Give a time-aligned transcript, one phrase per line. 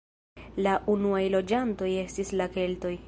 [0.67, 2.97] La unuaj loĝantoj estis la keltoj.